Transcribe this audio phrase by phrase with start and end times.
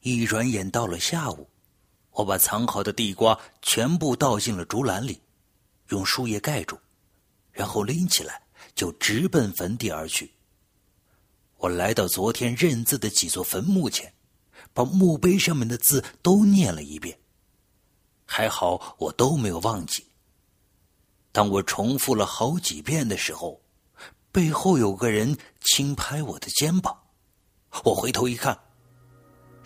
[0.00, 1.48] 一转眼到了下午，
[2.12, 5.20] 我把藏好的地瓜全部倒进了竹篮里，
[5.88, 6.78] 用树叶盖住，
[7.50, 8.42] 然后拎起来
[8.74, 10.32] 就直奔坟地而去。
[11.56, 14.14] 我来到昨天认字的几座坟墓前，
[14.72, 17.18] 把墓碑上面的字都念了一遍。
[18.24, 20.06] 还好我都没有忘记。
[21.32, 23.60] 当我重复了好几遍的时候，
[24.30, 26.96] 背后有个人轻拍我的肩膀。
[27.84, 28.58] 我回头一看，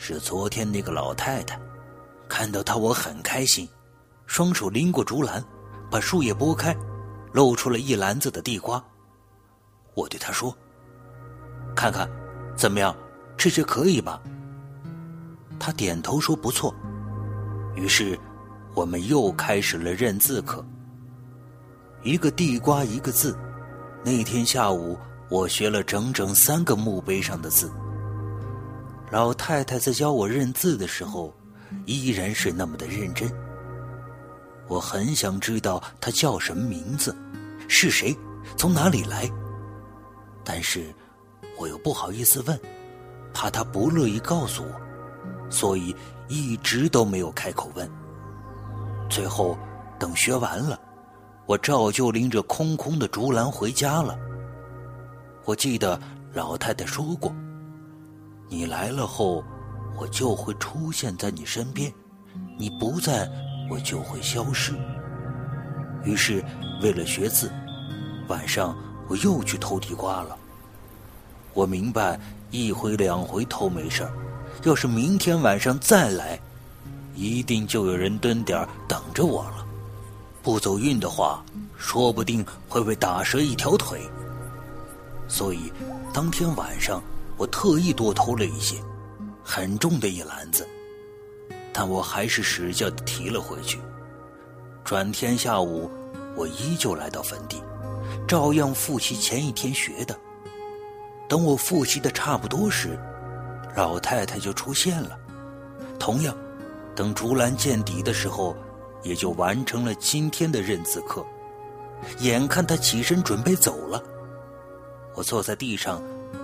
[0.04, 1.56] 是昨天那个老太太。
[2.28, 3.68] 看到她，我很开心，
[4.26, 5.42] 双手拎过竹篮，
[5.88, 6.76] 把树叶拨开，
[7.32, 8.82] 露出了一篮子的地瓜。
[9.94, 10.52] 我对她说。
[11.76, 12.10] 看看，
[12.56, 12.92] 怎么样？
[13.36, 14.20] 这些可以吧？
[15.60, 16.74] 他点头说不错。
[17.76, 18.18] 于是，
[18.74, 20.66] 我们又开始了认字课。
[22.02, 23.38] 一个地瓜一个字。
[24.04, 27.72] 那天下午，我学了整整三个墓碑上的字。
[29.12, 31.34] 老太太在教我认字的时候，
[31.84, 33.30] 依然是那么的认真。
[34.68, 37.14] 我很想知道她叫什么名字，
[37.68, 38.16] 是谁，
[38.56, 39.30] 从哪里来。
[40.42, 40.92] 但是。
[41.58, 42.58] 我又不好意思问，
[43.32, 45.94] 怕他不乐意告诉我，所以
[46.26, 47.88] 一直都没有开口问。
[49.08, 49.56] 最后，
[49.98, 50.80] 等学完了，
[51.46, 54.18] 我照旧拎着空空的竹篮回家了。
[55.44, 56.00] 我记得
[56.32, 57.32] 老太太说过
[58.52, 59.42] ：“你来了后，
[59.96, 61.90] 我就会出现在你身边；
[62.58, 63.26] 你不在，
[63.70, 64.74] 我就会消失。”
[66.04, 66.44] 于是，
[66.82, 67.50] 为了学字，
[68.28, 68.76] 晚上
[69.08, 70.36] 我又去偷地瓜了。
[71.54, 72.20] 我明白，
[72.50, 74.06] 一回两回偷没事
[74.64, 76.38] 要是明天晚上再来，
[77.14, 79.66] 一定就有人蹲点等着我了。
[80.42, 81.42] 不走运的话，
[81.78, 84.02] 说不定会被打折一条腿。
[85.26, 85.72] 所以，
[86.12, 87.02] 当天晚上
[87.42, 88.76] 我特意多偷了一些，
[89.42, 90.64] 很重的一篮子，
[91.72, 93.80] 但我还是使劲的提了回去。
[94.84, 95.90] 转天下午，
[96.36, 97.60] 我依旧来到坟地，
[98.28, 100.16] 照样复习前一天学的。
[101.28, 102.96] 等我复习的差不多时，
[103.74, 105.18] 老太太就出现了。
[105.98, 106.32] 同样，
[106.94, 108.54] 等竹篮见底的时候，
[109.02, 111.26] 也就完成了今天的认字课。
[112.20, 114.00] 眼看她起身准备走了，
[115.16, 116.00] 我坐在地上，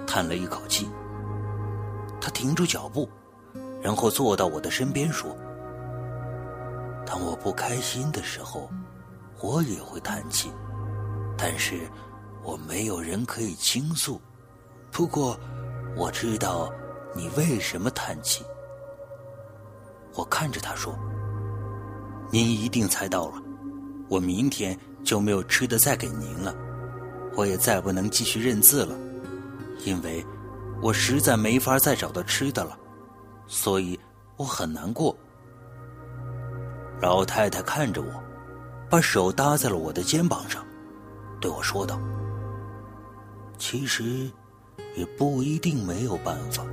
[0.09, 0.89] 叹了一口气。
[2.19, 3.07] 他停住脚步，
[3.83, 5.37] 然后坐到我的身边说
[7.07, 8.71] ：“当我不开心的时候，
[9.41, 10.51] 我也会叹气，
[11.37, 11.89] 但是
[12.43, 14.19] 我没有人可以倾诉。”
[14.91, 15.39] 不过，
[15.95, 16.73] 我知道
[17.15, 18.43] 你为什么叹气。
[20.15, 20.99] 我看着他说
[22.33, 23.35] ：“您一定猜到了，
[24.09, 26.55] 我明天就没有吃的再给您了，
[27.37, 28.99] 我也再不能继续认字了，
[29.85, 30.25] 因为
[30.81, 32.79] 我实在没法再找到吃的了，
[33.47, 33.99] 所以
[34.37, 35.17] 我很难过。”
[37.01, 38.09] 老太太看着我，
[38.91, 40.65] 把手搭在了我的肩膀上，
[41.41, 42.01] 对我说道
[43.59, 44.31] ：“其实。”
[44.97, 46.65] 也不一定没有办法，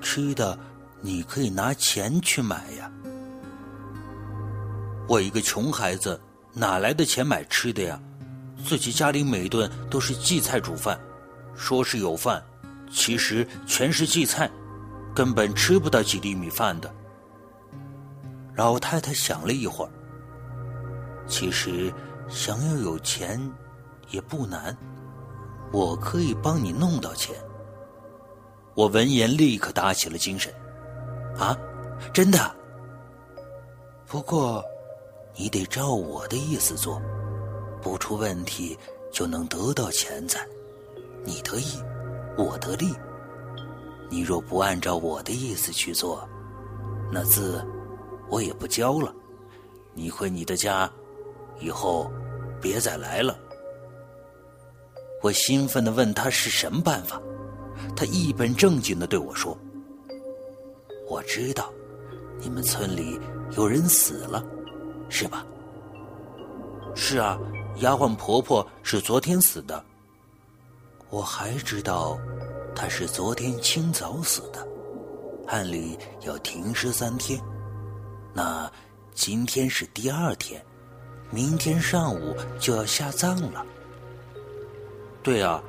[0.00, 0.56] 吃的
[1.00, 2.88] 你可以拿钱去买呀。
[5.08, 6.20] 我一个穷孩子，
[6.52, 8.00] 哪来的钱买吃的呀？
[8.64, 10.96] 自己家里每顿都是荠菜煮饭，
[11.56, 12.42] 说是有饭，
[12.90, 14.50] 其实全是荠菜，
[15.14, 16.92] 根本吃不到几粒米饭的。
[18.56, 19.90] 老太太想了一会儿，
[21.26, 21.92] 其实
[22.28, 23.40] 想要有钱
[24.10, 24.76] 也不难。
[25.72, 27.34] 我可以帮你弄到钱。
[28.74, 30.52] 我闻言立刻打起了精神，
[31.36, 31.56] 啊，
[32.12, 32.38] 真的。
[34.06, 34.64] 不过，
[35.36, 37.02] 你得照我的意思做，
[37.82, 38.78] 不出问题
[39.12, 40.46] 就能得到钱财。
[41.24, 41.82] 你得意，
[42.36, 42.94] 我得利。
[44.10, 46.28] 你若不按照我的意思去做，
[47.10, 47.64] 那字
[48.28, 49.12] 我也不教了。
[49.94, 50.90] 你回你的家，
[51.58, 52.10] 以后
[52.60, 53.38] 别再来了。
[55.22, 57.20] 我兴奋的问他是什么办法，
[57.96, 59.56] 他一本正经的对我说
[61.08, 61.72] ：“我知道，
[62.38, 63.18] 你们村里
[63.56, 64.44] 有人死了，
[65.08, 65.46] 是吧
[66.94, 67.38] ？”“是啊，
[67.76, 69.82] 丫鬟婆婆是昨天死的。
[71.14, 72.18] ”“我还知道，
[72.74, 74.66] 她是昨天清早死的，
[75.46, 77.40] 按理要停尸三天，
[78.32, 78.68] 那
[79.14, 80.60] 今天是第二天，
[81.30, 83.64] 明天上午就要下葬了。”
[85.22, 85.62] 对啊，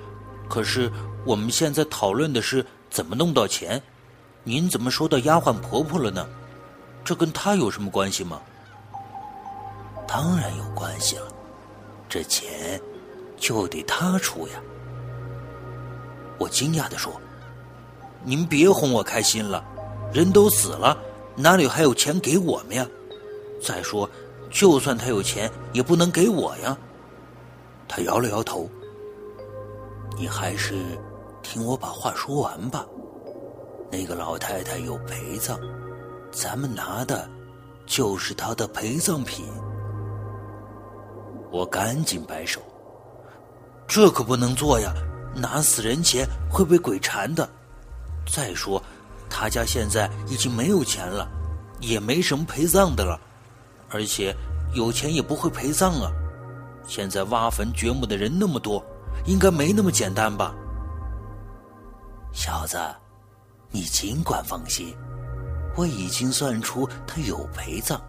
[0.49, 0.91] 可是
[1.27, 3.79] 我们现在讨论的是怎么弄到钱，
[4.43, 6.27] 您怎么说到丫鬟婆婆了呢？
[7.03, 8.41] 这跟她有什么关系吗？
[10.07, 11.27] 当然有关系了，
[12.09, 12.81] 这钱
[13.37, 14.59] 就得她出呀。
[16.37, 17.13] 我惊讶的说
[18.23, 19.63] ：“您别哄我开心了，
[20.13, 20.97] 人都死了，
[21.35, 22.85] 哪里还有钱给我们呀？
[23.61, 24.09] 再说，
[24.49, 26.77] 就算他有钱，也不能给我呀。
[27.87, 28.69] 他摇了摇头。
[30.17, 30.75] 你还是
[31.41, 32.85] 听我把话说完吧。
[33.91, 35.59] 那个老太太有陪葬，
[36.31, 37.29] 咱们拿的
[37.85, 39.45] 就是她的陪葬品。
[41.51, 42.59] 我赶紧摆手，
[43.87, 44.93] 这可不能做呀！
[45.35, 47.47] 拿死人钱会被鬼缠的。
[48.25, 48.81] 再说，
[49.29, 51.27] 他家现在已经没有钱了，
[51.79, 53.19] 也没什么陪葬的了，
[53.89, 54.35] 而且
[54.73, 56.11] 有钱也不会陪葬啊。
[56.87, 58.83] 现在挖坟掘墓的人那么多。
[59.25, 60.53] 应该没那么简单吧，
[62.31, 62.77] 小子，
[63.71, 64.95] 你尽管放心，
[65.75, 67.99] 我已经算出他有陪葬，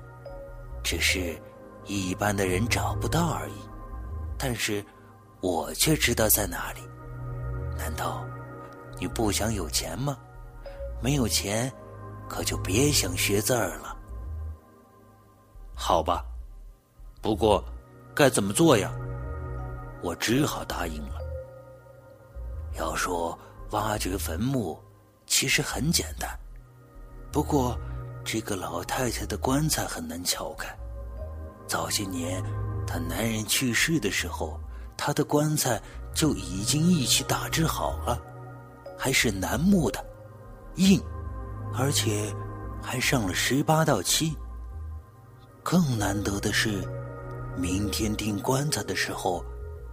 [0.82, 1.40] 只是
[1.86, 3.54] 一般的人找不到而已。
[4.36, 4.84] 但是，
[5.40, 6.80] 我却知道在哪里。
[7.76, 8.24] 难道
[8.98, 10.16] 你不想有钱吗？
[11.00, 11.70] 没有钱，
[12.28, 13.96] 可就别想学字儿了。
[15.74, 16.24] 好吧，
[17.20, 17.62] 不过
[18.14, 18.90] 该怎么做呀？
[20.02, 21.20] 我只好答应了。
[22.78, 23.38] 要说
[23.70, 24.78] 挖掘坟墓，
[25.26, 26.30] 其实很简单，
[27.30, 27.78] 不过
[28.24, 30.74] 这个老太太的棺材很难撬开。
[31.66, 32.42] 早些年，
[32.86, 34.58] 她男人去世的时候，
[34.96, 35.80] 他的棺材
[36.14, 38.20] 就已经一起打制好了，
[38.96, 40.04] 还是楠木的，
[40.76, 41.00] 硬，
[41.74, 42.34] 而且
[42.82, 44.36] 还上了十八道漆。
[45.62, 46.82] 更难得的是，
[47.56, 49.44] 明天钉棺材的时候。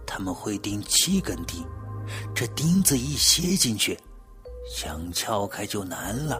[0.06, 1.66] 他们会钉七根钉，
[2.34, 3.98] 这钉子一楔进去，
[4.70, 6.38] 想撬开就难了，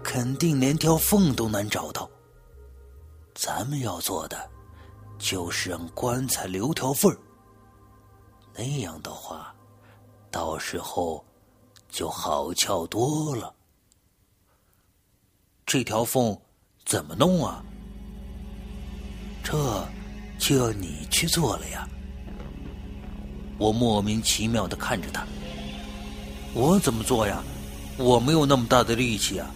[0.00, 2.08] 肯定连条缝都难找到。
[3.34, 4.48] 咱们要做的，
[5.18, 7.18] 就是让棺材留条缝儿。
[8.56, 9.54] 那样的话，
[10.30, 11.24] 到时候
[11.88, 13.54] 就好撬多了。
[15.66, 16.38] 这条缝
[16.84, 17.64] 怎么弄啊？
[19.42, 19.86] 这
[20.38, 21.88] 就要你去做了呀。
[23.58, 25.26] 我莫名其妙的看着他，
[26.54, 27.42] 我怎么做呀？
[27.96, 29.48] 我没有那么大的力气啊！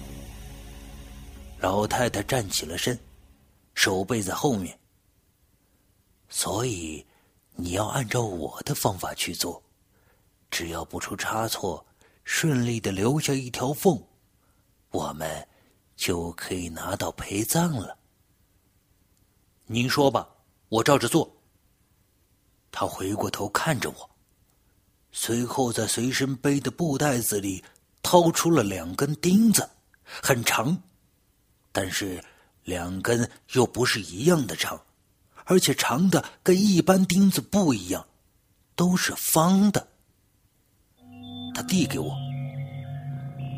[1.61, 2.97] 老太太站起了身，
[3.75, 4.79] 手背在后面。
[6.29, 7.05] 所以
[7.61, 9.61] 你要按照我的方法去做，
[10.49, 11.85] 只要不出差错，
[12.23, 14.01] 顺利的留下一条缝，
[14.91, 15.49] 我们
[15.97, 17.99] 就可以拿到陪葬了。
[19.67, 20.29] 您说吧，
[20.69, 21.29] 我照着做。
[22.71, 24.09] 他回过头看着我，
[25.11, 27.65] 随后在随身背的布袋子里
[28.05, 29.69] 掏出了两根钉子，
[30.05, 30.81] 很长，
[31.73, 32.23] 但是
[32.63, 34.81] 两根又不是一样的长，
[35.49, 38.07] 而且长的跟一般钉子不一样，
[38.77, 39.89] 都是方的。
[41.55, 42.15] 他递给我，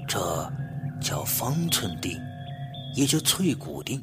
[0.09, 0.49] 这
[1.03, 2.17] 叫方寸钉，
[2.95, 4.01] 也叫脆骨钉，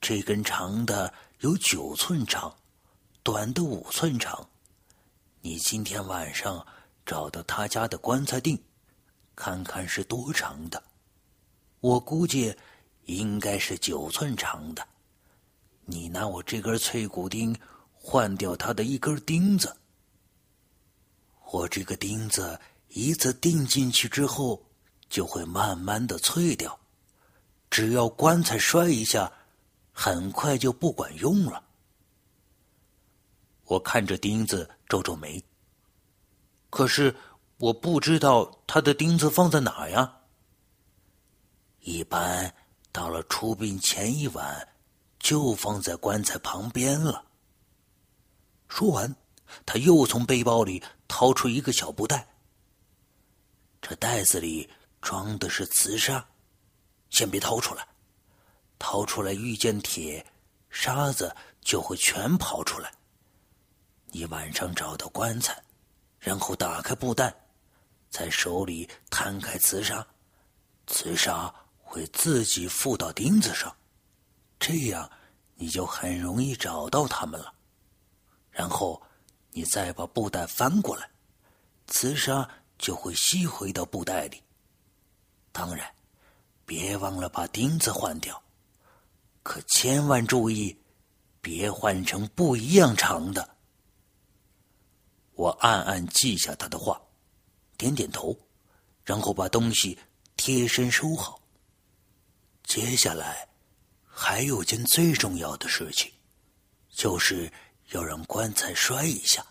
[0.00, 2.54] 这根长的有九寸长。
[3.24, 4.48] 短的五寸长，
[5.40, 6.64] 你今天晚上
[7.04, 8.56] 找到他家的棺材钉，
[9.34, 10.80] 看看是多长的。
[11.80, 12.54] 我估计
[13.06, 14.86] 应该是九寸长的。
[15.86, 17.56] 你拿我这根脆骨钉
[17.92, 19.76] 换掉他的一根钉子。
[21.52, 22.58] 我这个钉子
[22.88, 24.64] 一次钉进去之后，
[25.08, 26.78] 就会慢慢的脆掉，
[27.70, 29.32] 只要棺材摔一下，
[29.92, 31.62] 很快就不管用了。
[33.64, 35.42] 我看着钉子，皱皱眉。
[36.70, 37.14] 可是
[37.58, 40.20] 我不知道他的钉子放在哪呀。
[41.80, 42.52] 一般
[42.90, 44.68] 到了出殡前一晚，
[45.24, 47.24] 就放在棺材旁边了。
[48.68, 49.16] 说完，
[49.64, 52.28] 他又从背包里掏出一个小布袋。
[53.80, 54.68] 这袋子里
[55.00, 56.22] 装的是瓷沙，
[57.08, 57.88] 先别掏出来，
[58.78, 60.26] 掏出来遇见铁
[60.68, 62.92] 沙子就会全跑出来。
[64.08, 65.58] 你晚上找到棺材，
[66.18, 67.34] 然后打开布袋，
[68.10, 70.06] 在手里摊开瓷沙，
[70.86, 71.52] 瓷沙
[71.82, 73.74] 会自己附到钉子上，
[74.66, 75.10] 这样
[75.56, 77.52] 你就很容易找到它们了。
[78.50, 79.02] 然后
[79.50, 81.10] 你再把布袋翻过来，
[81.86, 84.42] 磁沙就会吸回到布袋里。
[85.52, 85.86] 当然，
[86.64, 88.42] 别忘了把钉子换掉，
[89.42, 90.74] 可千万注意，
[91.42, 93.56] 别换成不一样长的。
[95.34, 96.98] 我暗暗记下他的话，
[97.76, 98.34] 点点头，
[99.04, 99.98] 然后把东西
[100.36, 101.38] 贴身收好。
[102.62, 103.46] 接下来，
[104.16, 106.12] 还有件最重要的事情，
[106.88, 107.52] 就是
[107.90, 109.44] 要让棺材摔一下。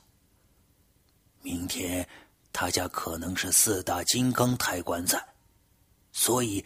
[1.42, 2.08] 明天
[2.54, 5.22] 他家可能是四大金刚抬棺材，
[6.14, 6.66] 所以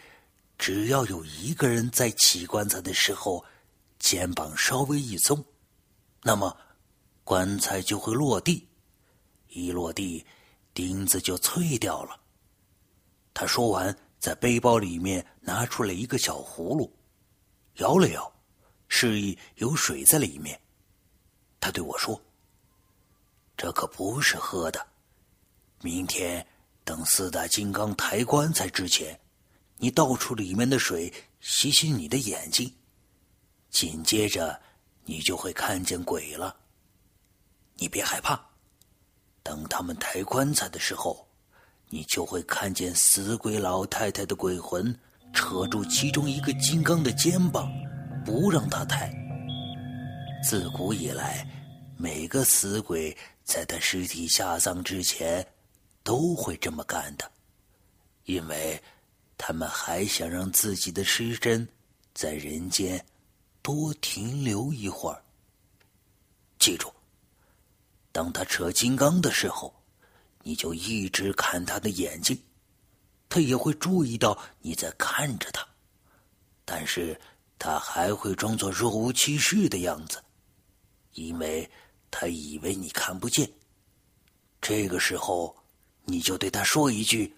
[0.60, 3.44] 只要有一个人在起棺材的时候，
[3.98, 5.44] 肩膀稍微一松，
[6.22, 6.56] 那么
[7.24, 8.68] 棺材就会落地，
[9.50, 10.24] 一落地，
[10.74, 12.20] 钉子就脆掉了。
[13.34, 16.96] 他说完，在背包里面拿出了一个小葫芦，
[17.78, 18.32] 摇了摇，
[18.88, 20.60] 示意有水在里面。
[21.60, 22.22] 他对我说
[23.58, 24.86] ：“这可不是喝的，
[25.82, 26.46] 明天
[26.84, 29.20] 等四大金刚抬棺材之前。”
[29.80, 32.76] 你倒出里面的水，洗洗你的眼睛，
[33.70, 34.60] 紧接着
[35.06, 36.58] 你就会看见鬼了。
[37.76, 38.44] 你别害怕，
[39.44, 41.28] 等他们抬棺材的时候，
[41.90, 45.00] 你就会看见死鬼老太太的鬼魂
[45.34, 47.72] 扯住其中一个金刚的肩膀，
[48.26, 49.12] 不让他抬。
[50.44, 51.48] 自古以来，
[51.98, 55.46] 每个死鬼在他尸体下葬之前
[56.04, 57.32] 都会这么干的，
[58.26, 58.82] 因为。
[59.40, 61.66] 他们还想让自己的尸身
[62.12, 63.06] 在人间
[63.62, 65.22] 多停留一会儿。
[66.58, 66.92] 记住，
[68.12, 69.72] 当他扯金刚的时候，
[70.42, 72.36] 你就一直看他的眼睛，
[73.30, 75.68] 他也会注意到你在看着他，
[76.66, 77.20] 但是
[77.60, 80.24] 他还会装作若无其事的样子，
[81.14, 81.70] 因为
[82.10, 83.50] 他以为你看不见。
[84.62, 85.56] 这个时候，
[86.06, 87.36] 你就对他说一句：“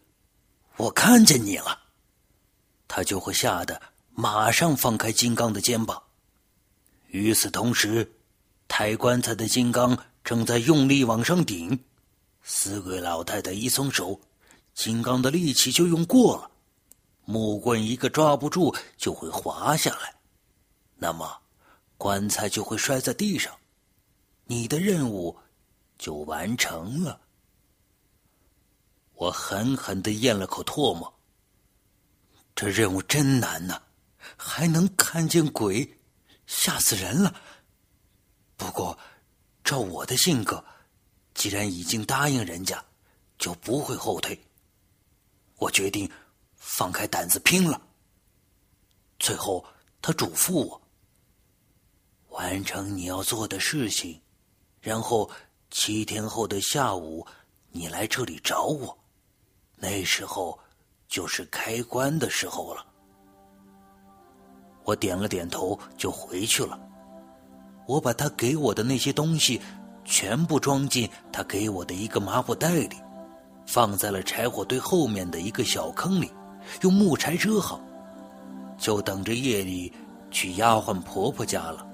[0.77, 1.79] 我看见你了。”
[2.88, 3.81] 他就会吓得
[4.12, 6.01] 马上放开金刚的肩膀。
[7.08, 8.12] 与此同时，
[8.67, 11.84] 抬棺材的金刚正在用力往上顶。
[12.43, 14.19] 死鬼老太太一松手，
[14.81, 16.51] 金刚的力气就用过了，
[17.25, 20.15] 木棍一个抓不住就会滑下来，
[20.95, 21.38] 那么
[21.98, 23.53] 棺材就会摔在地上，
[24.45, 25.38] 你的任务
[25.98, 27.19] 就完成了。
[29.15, 31.13] 我狠狠的咽了口唾沫。
[32.55, 33.81] 这任务真难呐，
[34.38, 36.00] 还能看见鬼，
[36.48, 37.36] 吓死人了。
[38.55, 38.98] 不过，
[39.62, 40.63] 照我的性格，
[41.33, 42.81] 既然已经答应人家，
[43.38, 44.41] 就不会后退。
[45.59, 46.09] 我决定
[46.55, 47.79] 放开胆子拼了。
[49.19, 49.63] 最后，
[50.01, 50.81] 他嘱咐我：
[52.29, 54.19] 完成你要做的事情，
[54.81, 55.29] 然后
[55.69, 57.27] 七天后的下午，
[57.69, 58.97] 你来这里找我。
[59.75, 60.59] 那时候。
[61.09, 62.85] 就是开棺的时候了。
[64.83, 66.79] 我点了点头，就回去了。
[67.87, 69.59] 我把他给我的那些东西
[70.05, 72.95] 全部装进他给我的一个麻布袋里，
[73.71, 76.33] 放在了柴火堆后面的一个小坑里，
[76.81, 77.79] 用木柴遮好，
[78.79, 79.93] 就等着夜里
[80.31, 81.85] 去丫鬟婆婆家了。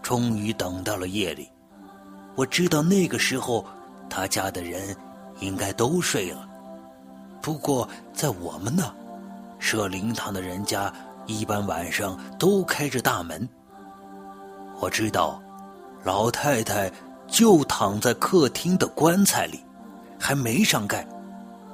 [0.00, 1.48] 终于等到了夜里，
[2.36, 3.66] 我知道那个时候
[4.08, 4.96] 他家的人
[5.40, 6.48] 应该都睡了。
[7.42, 8.88] 不过，在我们那，
[9.58, 10.94] 设灵堂的人家
[11.26, 13.48] 一般晚上都开着大门。
[14.78, 15.42] 我知道，
[16.04, 16.88] 老太太
[17.28, 19.64] 就躺在客厅的棺材里，
[20.18, 21.06] 还没上盖，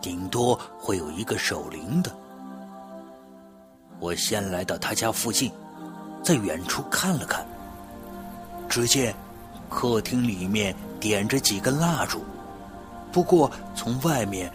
[0.00, 2.10] 顶多会有一个守灵的。
[4.00, 5.52] 我先来到他家附近，
[6.22, 7.46] 在远处看了看，
[8.68, 9.14] 只见
[9.68, 12.24] 客厅里面点着几根蜡烛，
[13.10, 14.52] 不过从外面。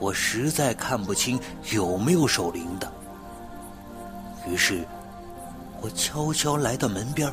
[0.00, 1.40] 我实在看不清
[1.72, 2.88] 有没有守灵的，
[4.46, 4.86] 于是，
[5.80, 7.28] 我悄悄来到门边，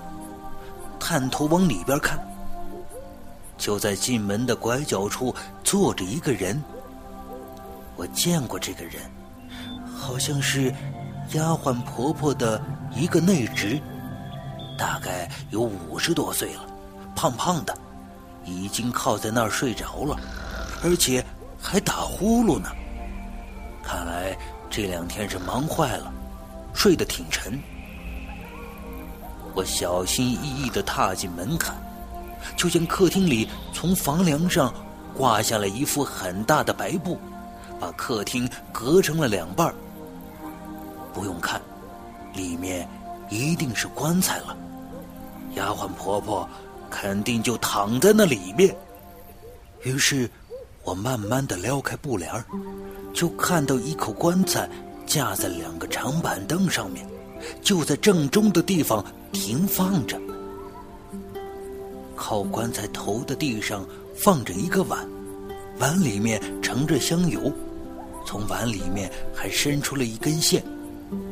[0.99, 2.19] 探头往里边看。
[3.57, 5.33] 就在进门的拐角处
[5.63, 6.61] 坐着一个人，
[7.95, 9.01] 我见过这个人，
[9.95, 10.73] 好像是
[11.33, 12.61] 丫鬟婆婆的
[12.93, 13.79] 一个内侄，
[14.77, 16.65] 大概有五十多岁了，
[17.15, 17.77] 胖胖的，
[18.43, 20.19] 已经靠在那儿睡着了，
[20.83, 21.23] 而且。
[21.67, 22.69] 还打呼噜呢，
[23.81, 24.37] 看来
[24.69, 26.13] 这两天是忙坏了，
[26.75, 27.59] 睡得挺沉。
[29.55, 31.75] 我小心翼翼的踏进门槛，
[32.55, 34.73] 就见客厅里从房梁上
[35.15, 37.19] 挂下了一副很大的白布，
[37.79, 39.73] 把客厅隔成了两半
[41.13, 41.61] 不用看，
[42.33, 42.87] 里面
[43.29, 44.55] 一定是棺材了，
[45.55, 46.47] 丫鬟婆婆
[46.89, 48.75] 肯定就躺在那里面。
[49.83, 50.29] 于是。
[50.85, 52.31] 我慢慢的撩开布帘
[53.11, 54.69] 就看到一口棺材
[55.07, 57.03] 架在两个长板凳上面，
[57.63, 60.15] 就在正中的地方停放着。
[62.15, 65.07] 靠棺材头的地上放着一个碗，
[65.79, 67.51] 碗里面盛着香油，
[68.25, 70.63] 从碗里面还伸出了一根线，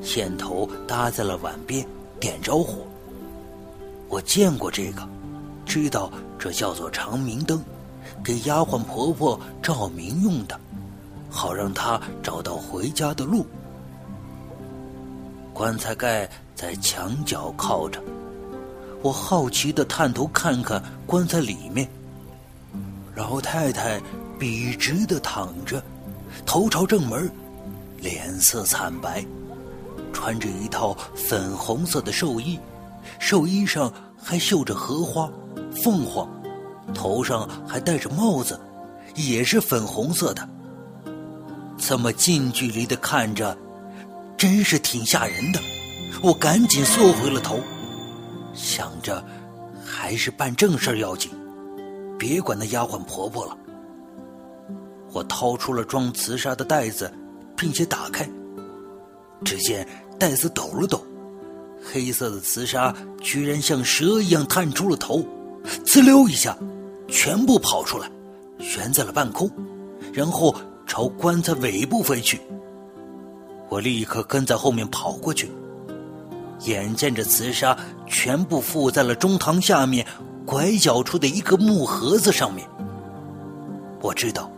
[0.02, 1.86] 线头搭在了碗边，
[2.20, 2.86] 点着火。
[4.10, 5.08] 我见过这个，
[5.66, 7.64] 知道这叫做长明灯。
[8.24, 10.60] 给丫鬟婆婆照明用的，
[11.30, 13.46] 好让她找到回家的路。
[15.54, 18.02] 棺材盖在墙角靠着，
[19.04, 21.88] 我好奇的探头看看棺材里面。
[23.16, 24.02] 老太太
[24.40, 25.84] 笔直的躺着，
[26.46, 27.30] 头朝正门，
[28.00, 29.24] 脸色惨白，
[30.14, 32.58] 穿着一套粉红色的寿衣，
[33.20, 35.30] 寿衣上还绣着荷花、
[35.84, 36.28] 凤凰，
[36.94, 38.58] 头上还戴着帽子，
[39.16, 40.48] 也是粉红色的。
[41.78, 43.56] 这么近距离的看着，
[44.38, 45.60] 真是挺吓人的。
[46.22, 47.60] 我赶紧缩回了头，
[48.54, 49.24] 想着
[49.84, 51.32] 还是办正事要紧，
[52.18, 53.58] 别管那丫鬟婆婆了。
[55.12, 57.12] 我掏出了装瓷砂的袋子，
[57.58, 58.30] 并且打开，
[59.44, 61.04] 只见袋子抖了抖，
[61.84, 65.26] 黑色的瓷砂居然像蛇一样探出了头，
[65.86, 66.58] 呲溜一下，
[67.08, 68.10] 全部跑出来，
[68.60, 69.50] 悬在了半空，
[70.14, 70.56] 然后。
[70.86, 72.40] 朝棺材尾部飞去，
[73.70, 75.50] 我立刻跟在后面跑过去。
[76.62, 80.06] 眼见着瓷砂全部附在了中堂下面
[80.46, 82.68] 拐角处的一个木盒子上面，
[84.02, 84.52] 我知道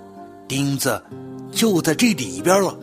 [0.47, 1.01] 钉子
[1.51, 2.77] 就在这里边了。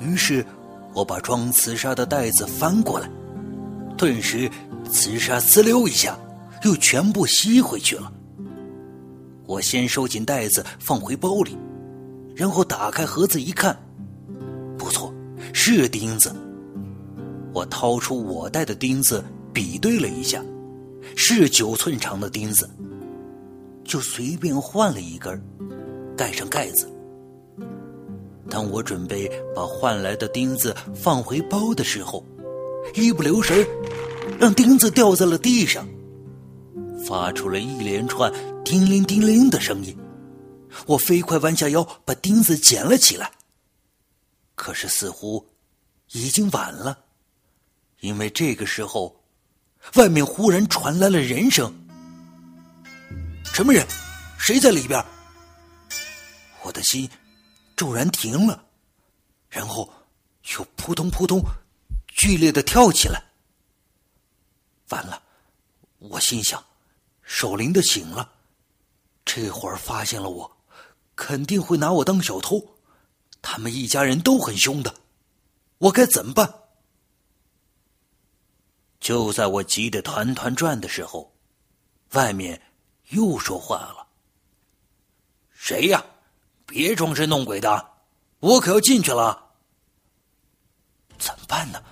[0.00, 0.44] 于是，
[0.92, 3.08] 我把装瓷砂的袋子翻过来，
[3.96, 4.50] 顿时
[4.90, 6.18] 瓷砂滋溜一下，
[6.64, 8.12] 又全部吸回去了。
[9.46, 11.56] 我先收紧袋子，放回包里。
[12.34, 13.76] 然后打开盒子一看，
[14.78, 15.12] 不错，
[15.52, 16.34] 是钉子。
[17.52, 20.42] 我掏出我带的钉子比对了一下，
[21.16, 22.68] 是九寸长的钉子，
[23.84, 25.42] 就随便换了一根，
[26.16, 26.90] 盖上盖子。
[28.48, 32.24] 当我准备把换来的钉子放回包的时候，
[32.94, 33.66] 一不留神，
[34.38, 35.86] 让钉子掉在了地上，
[37.06, 38.32] 发出了一连串
[38.64, 39.96] 叮铃叮铃的声音。
[40.86, 43.30] 我飞快弯下腰，把钉子捡了起来。
[44.54, 45.46] 可是似乎
[46.12, 46.98] 已经晚了，
[48.02, 49.24] 因为这个时候，
[49.94, 51.72] 外面忽然传来了人声
[53.54, 53.86] ：“什么人？
[54.38, 55.02] 谁在里边？”
[56.62, 57.08] 我的心
[57.76, 58.64] 骤然停了，
[59.48, 59.88] 然后
[60.56, 61.40] 又扑通扑通
[62.08, 63.22] 剧烈的跳起来。
[64.88, 65.22] 完了，
[65.98, 66.62] 我心想：
[67.22, 68.32] 守灵的醒了，
[69.24, 70.56] 这会儿发现了我。
[71.14, 72.78] 肯定会拿我当小偷，
[73.40, 74.92] 他们一家人都很凶的，
[75.78, 76.61] 我该怎么办？
[79.02, 81.34] 就在我急得团团转的时候，
[82.12, 82.62] 外面
[83.08, 84.06] 又说话了
[85.52, 86.02] ：“谁呀？
[86.64, 87.84] 别装神弄鬼的，
[88.38, 89.50] 我可要进去了。”
[91.18, 91.82] 怎么办呢？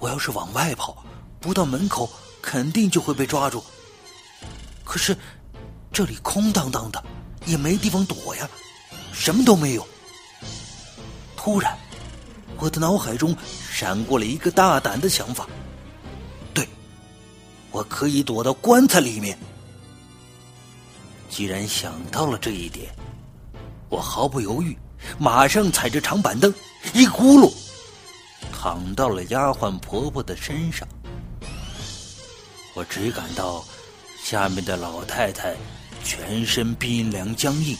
[0.00, 1.06] 我要是往外跑，
[1.38, 2.10] 不到门口，
[2.42, 3.64] 肯定就会被抓住。
[4.84, 5.16] 可是
[5.92, 7.02] 这里空荡荡的。
[7.46, 8.48] 也没地方躲呀，
[9.12, 9.86] 什么都没有。
[11.36, 11.78] 突然，
[12.56, 13.36] 我的脑海中
[13.70, 15.46] 闪过了一个大胆的想法。
[17.74, 19.36] 我可以躲到棺材里面。
[21.28, 22.94] 既然想到了这一点，
[23.88, 24.78] 我毫不犹豫，
[25.18, 26.54] 马上踩着长板凳，
[26.92, 27.52] 一咕噜
[28.52, 30.86] 躺到了丫鬟婆婆的身上。
[32.74, 33.64] 我只感到
[34.22, 35.54] 下面的老太太。
[36.06, 37.74] 全身冰凉僵硬，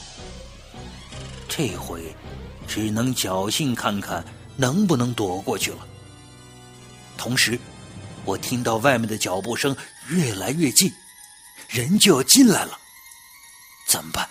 [1.46, 2.02] 这回
[2.66, 4.24] 只能侥幸看看
[4.56, 5.86] 能不能躲过去了。
[7.18, 7.60] 同时，
[8.24, 9.76] 我听到外面的脚步声
[10.08, 10.92] 越来越近，
[11.68, 12.78] 人就要进来了。
[13.86, 14.28] 怎么办？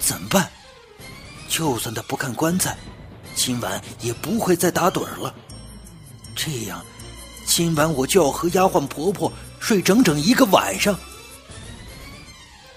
[0.00, 0.50] 怎么办？
[1.48, 2.76] 就算他不看棺材，
[3.34, 5.34] 今晚也不会再打盹了。
[6.34, 6.82] 这样，
[7.44, 10.98] 今晚我就要和丫鬟婆婆睡整整一个晚上。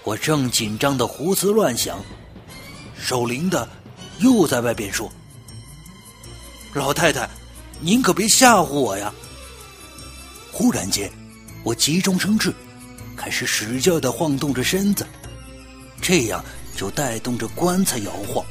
[0.04, 1.98] 我正紧张的胡思乱想，
[2.96, 3.66] 守灵的
[4.18, 5.10] 又在外边说
[6.74, 7.28] ：“老太太，
[7.80, 9.12] 您可别吓唬我呀！”
[10.58, 11.12] 忽然间，
[11.62, 12.50] 我急中生智，
[13.14, 15.06] 开始使劲的晃动着身子，
[16.00, 16.42] 这样
[16.74, 18.42] 就带动着棺材摇晃。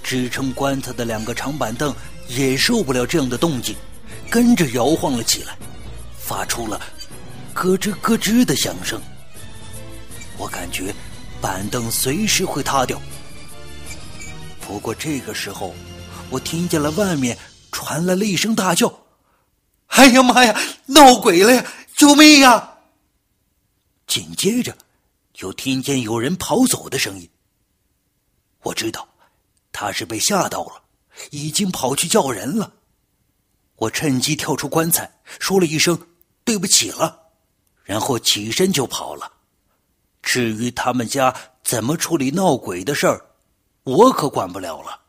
[0.00, 1.92] 支撑棺材的两个长板凳
[2.28, 3.74] 也受不了这样的动静，
[4.30, 5.58] 跟着摇晃了起来，
[6.16, 6.80] 发出了
[7.52, 9.02] 咯吱咯吱的响声。
[10.36, 10.94] 我感觉
[11.40, 12.96] 板凳随时会塌掉。
[14.60, 15.74] 不过这个时候，
[16.30, 17.36] 我听见了外面
[17.72, 18.86] 传来了一声大叫
[19.98, 20.56] ：“哎呀妈呀，
[20.86, 21.72] 闹鬼了呀！
[21.96, 22.78] 救命呀！”
[24.06, 24.78] 紧接着，
[25.34, 27.28] 就听见有人跑走的声音。
[28.62, 29.08] 我知道
[29.72, 30.82] 他是被吓到了，
[31.30, 32.72] 已经跑去叫人了。
[33.74, 36.06] 我趁机跳出棺材，说了一声
[36.44, 37.20] “对不起了”，
[37.82, 39.32] 然后起身就跑了。
[40.22, 41.34] 至于他们家
[41.64, 43.26] 怎么处理闹鬼的事儿，
[43.82, 45.00] 我可管不了了。